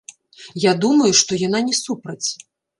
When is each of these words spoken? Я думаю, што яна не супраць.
Я 0.63 0.71
думаю, 0.87 1.11
што 1.21 1.31
яна 1.43 1.63
не 1.71 1.75
супраць. 1.85 2.27